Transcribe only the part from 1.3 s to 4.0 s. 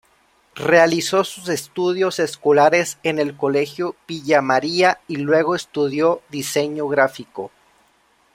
estudios escolares en el Colegio